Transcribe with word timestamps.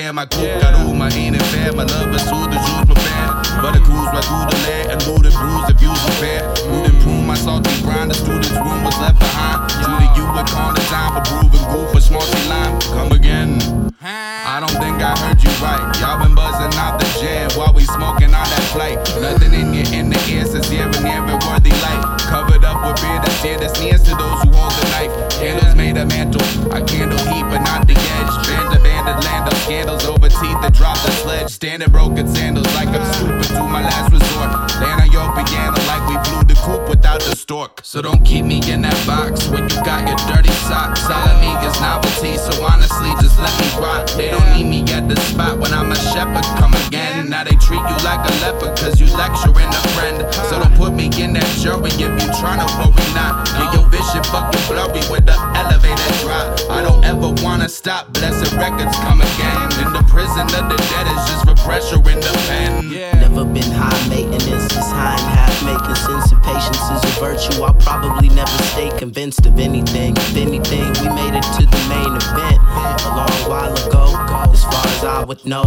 cam. 0.00 0.14
My 0.14 0.26
cool 0.26 0.94
my 0.94 1.08
ain't 1.10 1.36
in 1.36 1.42
fair. 1.52 1.72
My 1.72 1.84
love 1.84 2.14
is 2.14 2.24
who 2.28 2.40
the 2.48 2.58
Jews 2.66 2.84
prepared. 2.88 3.32
But 3.62 3.72
the 3.72 3.80
cruise 3.80 4.10
right 4.14 4.24
through 4.24 4.46
the 4.50 4.58
land 4.66 4.86
and 4.92 5.00
looted 5.06 5.34
bruise 5.34 5.68
if 5.68 5.78
you 5.82 5.92
prepare. 5.92 6.42
Who'd 6.68 6.94
improve 6.94 7.24
my 7.24 7.36
salty 7.36 7.70
grind? 7.82 8.10
The 8.10 8.14
student's 8.14 8.50
room 8.50 8.84
was 8.84 8.96
left 8.98 9.18
behind. 9.18 9.70
True 9.84 9.98
to 10.00 10.08
you, 10.16 10.26
a 10.26 10.44
corner 10.48 10.84
time 10.88 11.12
for 11.16 11.24
proving 11.28 11.64
goof 11.72 11.92
for 11.92 12.00
smarty 12.00 12.42
line. 12.48 12.80
Come 12.96 13.12
again. 13.12 13.50
I 14.02 14.58
don't 14.58 14.76
think 14.82 14.96
I 15.00 15.12
heard 15.20 15.42
you 15.42 15.52
right. 15.60 15.80
Y'all 16.00 16.18
been 16.18 16.34
buzzing 16.34 16.74
out 16.80 16.98
the 16.98 17.06
jam 17.20 17.50
while 17.56 17.72
we 17.72 17.84
smoking 17.84 18.32
on 18.34 18.46
that 18.48 18.64
flight. 18.72 18.98
Nothing 19.20 19.52
in 19.52 19.74
your 19.74 19.88
in 19.92 20.10
the 20.10 20.18
ear 20.28 20.44
says 20.44 20.66
every 20.72 21.04
never 21.04 21.36
worthy 21.46 21.70
light. 21.84 22.02
Covered 22.26 22.64
up 22.64 22.80
with 22.82 23.00
beer 23.00 23.20
that's 23.20 23.42
dear 23.42 23.58
that's 23.58 23.78
near 23.80 23.89
scandals 29.70 30.04
over 30.06 30.28
teeth 30.28 30.58
that 30.62 30.74
drop 30.74 30.98
the 31.06 31.12
sledge. 31.22 31.48
Standing 31.48 31.90
broken 31.90 32.26
sandals 32.26 32.66
like 32.74 32.88
I'm 32.88 33.06
stupid 33.14 33.46
to 33.54 33.62
my 33.62 33.82
last 33.82 34.10
resort. 34.10 34.50
Land 34.82 35.06
on 35.06 35.10
your 35.14 35.30
piano 35.30 35.78
like 35.86 36.02
we 36.10 36.16
flew 36.26 36.42
the 36.42 36.58
coop 36.66 36.88
without 36.88 37.20
the 37.22 37.36
stork. 37.36 37.78
So 37.84 38.02
don't 38.02 38.24
keep 38.24 38.44
me 38.44 38.58
in 38.66 38.82
that 38.82 38.98
box 39.06 39.46
when 39.46 39.70
you 39.70 39.78
got 39.86 40.02
your 40.10 40.18
dirty 40.26 40.50
socks. 40.66 41.06
All 41.06 41.14
I 41.14 41.40
is 41.62 41.80
novelty, 41.80 42.34
so 42.36 42.50
honestly, 42.66 43.14
just 43.22 43.38
let 43.38 43.54
me 43.62 43.68
rock. 43.78 44.10
They 44.18 44.30
don't 44.34 44.48
need 44.58 44.66
me 44.66 44.82
at 44.90 45.08
the 45.08 45.14
spot 45.30 45.58
when 45.58 45.72
I'm 45.72 45.92
a 45.92 45.98
shepherd. 46.10 46.44
Come 46.58 46.74
again. 46.86 47.30
Now 47.30 47.44
they 47.44 47.54
treat 47.62 47.78
you 47.78 47.98
like 48.02 48.26
a 48.26 48.32
leper, 48.42 48.74
cause 48.74 48.98
you 48.98 49.06
lecturing 49.14 49.70
a 49.70 49.82
friend. 49.94 50.18
So 50.50 50.58
don't 50.58 50.74
put 50.74 50.92
me 50.92 51.06
in 51.22 51.32
that 51.38 51.46
jury 51.62 51.94
if 51.94 52.10
you 52.18 52.28
tryna 52.42 52.66
worry 52.74 53.06
not. 53.14 53.46
Get 53.54 53.70
your 53.78 53.86
vision 53.86 54.24
fucking 54.34 54.64
blurry 54.66 55.02
with 55.06 55.26
the 55.30 55.38
elevator 55.54 56.10
drop. 56.26 56.58
I 56.70 56.82
don't 56.82 57.04
ever 57.04 57.30
wanna 57.44 57.68
stop. 57.68 58.12
Blessed 58.12 58.52
records 58.58 58.96
come 59.06 59.20
again. 59.20 59.59
The 59.90 60.04
prison 60.06 60.46
of 60.54 60.70
the 60.70 60.76
dead 60.76 61.06
is 61.10 61.22
just 61.26 61.42
for 61.48 61.54
pressure 61.66 61.96
in 61.96 62.20
the 62.20 62.32
pen. 62.46 62.90
Never 63.18 63.44
been 63.44 63.70
high 63.70 64.08
maintenance, 64.08 64.64
it's 64.66 64.90
high 64.90 65.18
and 65.18 65.30
half 65.34 65.64
making 65.64 65.96
sense. 65.96 66.30
If 66.30 66.40
patience 66.42 66.78
is 66.94 67.02
a 67.02 67.12
virtue, 67.18 67.62
I'll 67.62 67.74
probably 67.74 68.28
never 68.28 68.56
stay 68.70 68.90
convinced 68.98 69.46
of 69.46 69.58
anything. 69.58 70.16
If 70.16 70.36
anything, 70.36 70.94
we 71.02 71.08
made 71.10 71.34
it 71.34 71.46
to 71.58 71.66
the 71.66 71.82
main 71.90 72.14
event 72.14 72.58
a 73.02 73.10
long 73.18 73.38
while 73.50 73.74
ago. 73.86 74.14
As 74.52 74.62
far 74.62 74.86
as 74.86 75.04
I 75.04 75.24
would 75.24 75.44
know, 75.44 75.64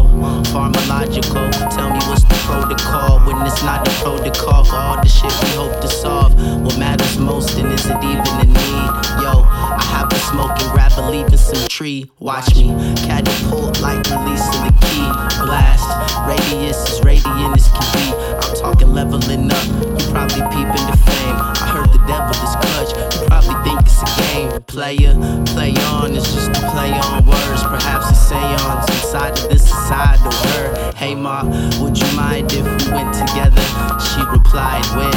pharmacological. 0.55 1.51
Tell 1.75 1.89
me 1.91 1.99
what's 2.07 2.23
the 2.23 2.39
protocol 2.47 3.19
when 3.27 3.45
it's 3.45 3.61
not 3.63 3.83
the 3.83 3.91
protocol 4.03 4.63
for 4.63 4.75
all 4.75 5.01
the 5.01 5.09
shit 5.09 5.33
we 5.44 5.49
hope 5.59 5.81
to 5.81 5.88
solve. 5.88 6.33
What 6.63 6.77
matters 6.77 7.17
most 7.17 7.57
and 7.57 7.71
isn't 7.73 8.03
even 8.03 8.33
a 8.39 8.45
need. 8.45 8.91
Yo, 9.19 9.44
I 9.44 9.83
have 9.91 10.11
a 10.11 10.19
smoking, 10.31 10.69
leaf 11.02 11.27
in 11.27 11.38
some 11.38 11.67
tree. 11.67 12.09
Watch 12.19 12.55
me 12.55 12.69
catapult 13.05 13.81
like 13.81 14.03
releasing 14.09 14.63
the 14.63 14.73
key. 14.81 15.08
Blast, 15.45 15.90
radius 16.28 16.78
as 16.90 17.03
radiant 17.03 17.57
as 17.57 17.68
can 17.69 17.88
be. 17.94 18.13
I'm 18.13 18.56
talking 18.56 18.94
leveling 18.94 19.51
up. 19.51 19.66
You 20.00 20.06
probably 20.12 20.44
peeping 20.53 20.85
the 20.88 20.97
fame. 21.06 21.38
I 21.62 21.68
heard 21.73 21.90
the 21.91 22.03
devil 22.07 22.35
is 22.44 22.56
clutch. 22.62 22.91
You 23.16 23.28
probably 23.28 23.57
think 23.63 23.81
it's 23.81 24.01
a 24.01 24.09
game. 24.22 24.62
Player, 24.63 25.13
play 25.47 25.73
on. 25.94 26.16
It's 26.16 26.34
just 26.34 26.50
a 26.51 26.62
play 26.72 26.91
on 26.91 27.25
words. 27.25 27.63
Perhaps 27.63 28.12
a 28.12 28.16
seance 28.16 28.89
inside 28.89 29.38
of 29.39 29.50
this 29.50 29.63
societal 29.68 30.31
her. 30.31 30.94
Hey 30.95 31.16
ma, 31.16 31.44
would 31.81 31.97
you 31.97 32.07
mind 32.16 32.53
if 32.53 32.63
we 32.63 32.91
went 32.94 33.13
together? 33.13 33.66
She 34.00 34.22
replied 34.29 34.85
when, 34.95 35.13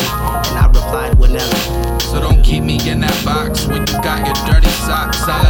and 0.48 0.56
I 0.58 0.66
replied 0.66 1.18
whenever. 1.18 2.00
So 2.00 2.20
don't 2.20 2.42
keep 2.42 2.62
me 2.62 2.78
in 2.88 3.00
that 3.00 3.24
box 3.24 3.66
when 3.66 3.86
you 3.86 3.94
got 4.02 4.24
your 4.26 4.36
dirty 4.46 4.70
socks. 4.86 5.22
I 5.28 5.45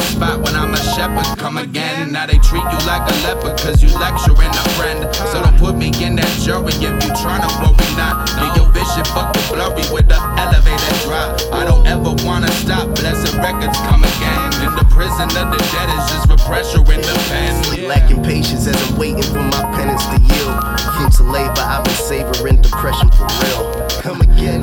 the 0.00 0.06
spot 0.16 0.40
when 0.40 0.56
I'm 0.56 0.72
a 0.72 0.82
shepherd. 0.96 1.38
Come 1.38 1.58
again, 1.58 2.12
now 2.12 2.26
they 2.26 2.38
treat 2.40 2.64
you 2.64 2.80
like 2.88 3.04
a 3.04 3.14
leper, 3.28 3.52
cause 3.60 3.82
you 3.82 3.92
lecturing 4.00 4.50
a 4.50 4.64
friend. 4.76 5.04
So 5.32 5.42
don't 5.44 5.56
put 5.58 5.76
me 5.76 5.92
in 6.00 6.16
that 6.16 6.32
jury 6.40 6.72
if 6.72 6.96
you 7.04 7.10
tryna 7.20 7.48
worry 7.60 7.90
not. 8.00 8.24
Get 8.40 8.56
your 8.56 8.68
vision 8.72 9.04
fucking 9.12 9.44
blurry 9.52 9.84
with 9.92 10.08
the 10.08 10.18
elevator 10.40 10.96
drop. 11.04 11.36
I 11.52 11.64
don't 11.68 11.86
ever 11.86 12.16
wanna 12.24 12.50
stop, 12.64 12.88
blessed 12.96 13.36
records 13.36 13.76
come 13.84 14.02
again. 14.02 14.48
In 14.64 14.72
the 14.76 14.86
prison 14.88 15.28
of 15.36 15.46
the 15.52 15.60
dead 15.60 15.88
is 15.92 16.04
just 16.12 16.24
for 16.28 16.40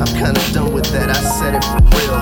I'm 0.07 0.16
kinda 0.16 0.41
done 0.53 0.73
with 0.73 0.85
that, 0.95 1.09
I 1.09 1.19
said 1.19 1.56
it 1.56 1.63
for 1.68 1.84
real. 2.00 2.16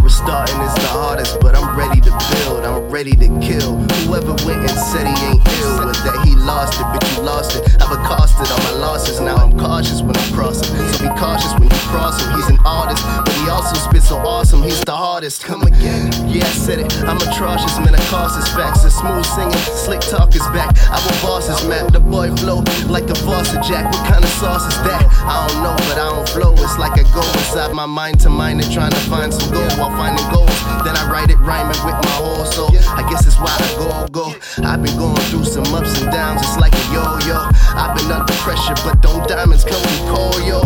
Restarting 0.00 0.56
is 0.62 0.74
the 0.80 0.88
hardest, 0.88 1.38
but 1.40 1.54
I'm 1.54 1.76
ready 1.76 2.00
to 2.00 2.10
build, 2.32 2.64
I'm 2.64 2.88
ready 2.88 3.12
to 3.12 3.28
kill. 3.44 3.76
Whoever 4.08 4.32
went 4.48 4.64
and 4.64 4.70
said 4.70 5.06
he 5.06 5.16
ain't 5.26 5.44
ill 5.60 5.86
with 5.86 6.00
that, 6.04 6.24
he 6.24 6.34
lost 6.34 6.80
it, 6.80 6.86
but 6.88 7.04
you 7.12 7.22
lost 7.22 7.56
it. 7.56 7.62
I've 7.82 7.92
accosted 7.92 8.50
all 8.50 8.62
my 8.64 8.80
losses, 8.80 9.20
now 9.20 9.36
I'm 9.36 9.58
cautious 9.58 10.00
when 10.00 10.16
I'm 10.16 10.32
crossing. 10.32 10.74
So 10.94 11.04
be 11.04 11.12
cautious 11.20 11.52
when 11.60 11.68
you 11.68 11.82
cross 11.92 12.20
him. 12.22 12.32
He's 12.36 12.48
an 12.48 12.58
artist, 12.64 13.04
but 13.04 13.34
he 13.34 13.50
also 13.50 13.76
spits 13.76 14.08
so 14.08 14.16
awesome, 14.16 14.62
he's 14.62 14.80
the. 14.80 15.05
Come 15.26 15.62
again, 15.62 16.06
yeah, 16.30 16.46
I 16.46 16.54
said 16.54 16.78
it. 16.78 16.86
I'm 17.02 17.18
atrocious, 17.18 17.76
man, 17.82 17.96
I 17.96 18.02
cautious 18.06 18.46
facts. 18.54 18.84
A 18.84 18.90
smooth 18.92 19.26
singing, 19.26 19.58
slick 19.74 19.98
talk 19.98 20.32
is 20.36 20.46
back. 20.54 20.70
I 20.86 21.02
will 21.02 21.18
boss 21.20 21.48
his 21.48 21.66
map, 21.66 21.90
the 21.90 21.98
boy 21.98 22.30
flow 22.36 22.62
like 22.86 23.08
the 23.08 23.16
Foster 23.26 23.58
Jack. 23.58 23.90
What 23.90 24.06
kind 24.06 24.22
of 24.22 24.30
sauce 24.30 24.62
is 24.70 24.78
that? 24.86 25.02
I 25.26 25.48
don't 25.48 25.64
know, 25.66 25.74
but 25.90 25.98
I 25.98 26.14
don't 26.14 26.28
flow. 26.28 26.52
It's 26.62 26.78
like 26.78 26.92
I 26.94 27.02
go 27.10 27.26
inside 27.42 27.74
my 27.74 27.86
mind 27.86 28.20
to 28.20 28.30
mind 28.30 28.62
and 28.62 28.72
trying 28.72 28.92
to 28.92 29.02
find 29.10 29.34
some 29.34 29.50
gold 29.52 29.72
while 29.74 29.90
finding 29.98 30.22
goals. 30.30 30.54
Then 30.86 30.94
I 30.94 31.10
write 31.10 31.30
it 31.30 31.40
rhyming 31.42 31.82
with 31.82 31.98
my 32.06 32.16
whole 32.22 32.44
soul. 32.46 32.70
I 32.94 33.02
guess 33.10 33.26
it's 33.26 33.36
why 33.42 33.50
I 33.50 33.66
go, 33.82 34.30
go. 34.30 34.34
I've 34.62 34.80
been 34.80 34.96
going 34.96 35.18
through 35.26 35.44
some 35.44 35.66
ups 35.74 36.00
and 36.00 36.12
downs, 36.12 36.42
it's 36.42 36.56
like 36.56 36.72
a 36.72 36.84
yo 36.94 37.02
yo. 37.26 37.50
I've 37.74 37.98
been 37.98 38.14
under 38.14 38.32
pressure, 38.46 38.78
but 38.86 39.02
don't 39.02 39.26
diamonds 39.26 39.64
come 39.64 39.82
from 39.82 40.06
cold, 40.06 40.38
yo. 40.46 40.62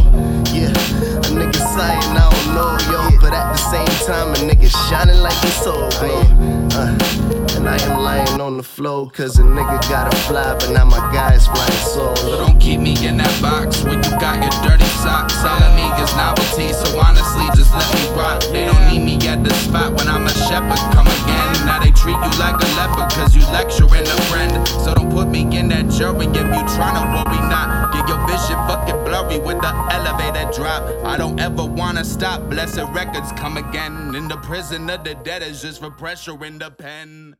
Yeah, 0.52 0.68
a 0.68 1.28
nigga 1.32 1.56
saying 1.72 2.12
But 2.54 3.32
at 3.32 3.52
the 3.52 3.58
same 3.58 4.06
time, 4.06 4.32
a 4.34 4.38
nigga 4.38 4.68
shining 4.88 5.20
like 5.20 5.36
his 5.42 5.54
soul 5.54 5.88
glow. 6.00 6.22
Uh, 6.72 6.98
and 7.56 7.68
I 7.68 7.78
am 7.82 8.00
lying 8.00 8.40
on 8.40 8.56
the 8.56 8.62
floor, 8.62 9.10
cause 9.10 9.38
a 9.38 9.42
nigga 9.42 9.80
gotta 9.88 10.16
fly, 10.26 10.54
but 10.58 10.70
now 10.70 10.84
my 10.84 10.98
guy 11.12 11.34
is 11.34 11.46
flying 11.46 11.70
So 11.94 12.14
solo. 12.14 12.46
don't 12.46 12.58
keep 12.58 12.80
me 12.80 12.94
in 13.06 13.18
that 13.18 13.42
box 13.42 13.84
when 13.84 14.02
you 14.02 14.10
got 14.18 14.42
your 14.42 14.59
cause 22.88 23.34
you 23.34 23.42
lecturing 23.52 24.06
a 24.06 24.20
friend. 24.30 24.66
So 24.68 24.94
don't 24.94 25.10
put 25.10 25.28
me 25.28 25.42
in 25.56 25.68
that 25.68 25.90
jury 25.90 26.26
if 26.26 26.34
you 26.34 26.62
tryna 26.76 27.04
worry 27.14 27.40
not. 27.48 27.92
Get 27.92 28.08
your 28.08 28.20
vision 28.26 28.56
fucking 28.68 29.04
blurry 29.04 29.38
with 29.38 29.60
the 29.60 29.72
elevator 29.92 30.50
drop. 30.52 30.82
I 31.04 31.16
don't 31.16 31.38
ever 31.40 31.64
wanna 31.64 32.04
stop. 32.04 32.48
Blessed 32.48 32.84
records 32.92 33.32
come 33.32 33.56
again. 33.56 34.14
In 34.14 34.28
the 34.28 34.36
prison 34.38 34.88
of 34.90 35.04
the 35.04 35.14
dead 35.14 35.42
is 35.42 35.62
just 35.62 35.80
for 35.80 35.90
pressure 35.90 36.44
in 36.44 36.58
the 36.58 36.70
pen. 36.70 37.36